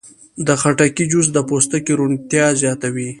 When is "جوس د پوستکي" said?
1.11-1.93